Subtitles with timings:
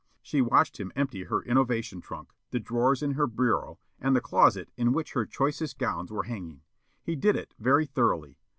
[0.23, 4.71] She watched him empty her innovation trunk, the drawers in her bureau, and the closet
[4.75, 6.61] in which her choicest gowns were hanging.
[7.03, 8.39] He did it very thoroughly.